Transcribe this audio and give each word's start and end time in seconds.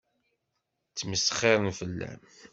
Ttmesxiṛen 0.89 1.67
fell-am. 1.79 2.21